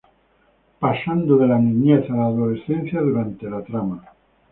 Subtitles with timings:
[0.83, 4.03] Pasando de la niñez a la adolescencia durante la trama.